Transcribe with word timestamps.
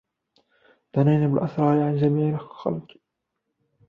ضَنِينًا 0.95 1.27
بِالْأَسْرَارِ 1.27 1.79
عَنْ 1.83 1.97
جَمِيعِ 1.97 2.35
الْخَلْقِ 2.35 2.97